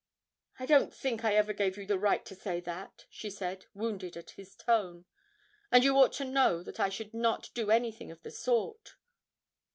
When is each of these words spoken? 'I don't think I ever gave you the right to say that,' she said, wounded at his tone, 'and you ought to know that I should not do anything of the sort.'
'I 0.57 0.65
don't 0.65 0.91
think 0.95 1.23
I 1.23 1.35
ever 1.35 1.53
gave 1.53 1.77
you 1.77 1.85
the 1.85 1.99
right 1.99 2.25
to 2.25 2.33
say 2.33 2.59
that,' 2.59 3.05
she 3.11 3.29
said, 3.29 3.67
wounded 3.75 4.17
at 4.17 4.31
his 4.31 4.55
tone, 4.55 5.05
'and 5.71 5.83
you 5.83 5.95
ought 5.95 6.13
to 6.13 6.25
know 6.25 6.63
that 6.63 6.79
I 6.79 6.89
should 6.89 7.13
not 7.13 7.51
do 7.53 7.69
anything 7.69 8.09
of 8.09 8.23
the 8.23 8.31
sort.' 8.31 8.95